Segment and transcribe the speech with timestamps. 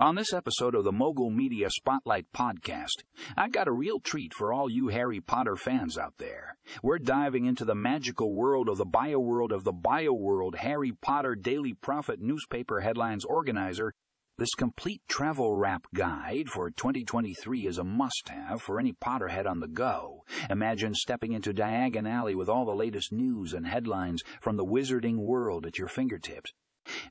[0.00, 3.04] On this episode of the Mogul Media Spotlight podcast,
[3.36, 6.56] I got a real treat for all you Harry Potter fans out there.
[6.82, 11.74] We're diving into the magical world of the BioWorld of the BioWorld Harry Potter Daily
[11.74, 13.92] Prophet newspaper headlines organizer.
[14.38, 19.60] This complete travel wrap guide for 2023 is a must have for any Potterhead on
[19.60, 20.24] the go.
[20.48, 25.18] Imagine stepping into Diagon Alley with all the latest news and headlines from the wizarding
[25.18, 26.54] world at your fingertips.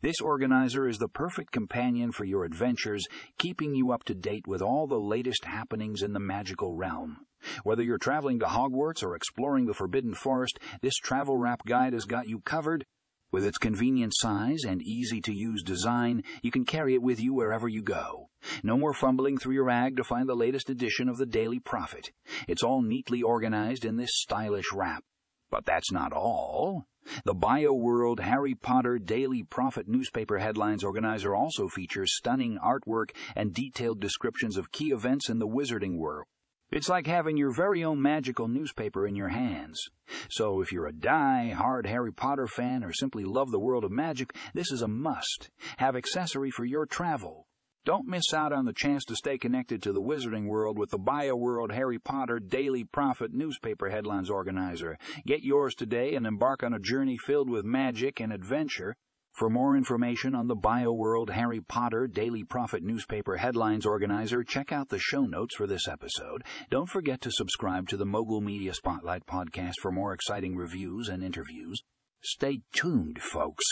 [0.01, 3.05] This organizer is the perfect companion for your adventures,
[3.37, 7.25] keeping you up to date with all the latest happenings in the magical realm.
[7.63, 12.05] Whether you're traveling to Hogwarts or exploring the Forbidden Forest, this travel wrap guide has
[12.05, 12.85] got you covered.
[13.31, 17.35] With its convenient size and easy to use design, you can carry it with you
[17.35, 18.29] wherever you go.
[18.63, 22.11] No more fumbling through your ag to find the latest edition of the Daily Prophet.
[22.47, 25.03] It's all neatly organized in this stylish wrap.
[25.51, 26.87] But that's not all.
[27.25, 33.99] The BioWorld Harry Potter Daily Prophet newspaper headlines organizer also features stunning artwork and detailed
[33.99, 36.25] descriptions of key events in the wizarding world.
[36.71, 39.81] It's like having your very own magical newspaper in your hands.
[40.29, 44.35] So if you're a die-hard Harry Potter fan or simply love the world of magic,
[44.53, 45.49] this is a must.
[45.77, 47.47] Have accessory for your travel.
[47.85, 50.99] Don't miss out on the chance to stay connected to the wizarding world with the
[50.99, 54.97] BioWorld Harry Potter Daily Prophet newspaper headlines organizer.
[55.25, 58.95] Get yours today and embark on a journey filled with magic and adventure.
[59.31, 64.89] For more information on the BioWorld Harry Potter Daily Prophet newspaper headlines organizer, check out
[64.89, 66.43] the show notes for this episode.
[66.69, 71.23] Don't forget to subscribe to the Mogul Media Spotlight podcast for more exciting reviews and
[71.23, 71.81] interviews.
[72.21, 73.63] Stay tuned, folks.